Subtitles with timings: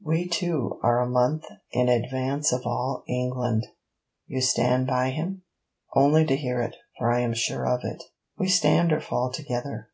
[0.00, 1.42] We two are a month
[1.72, 3.66] in advance of all England.
[4.28, 5.42] You stand by him?
[5.96, 8.04] only to hear it, for I am sure of it!'
[8.38, 9.88] 'We stand or fall together.'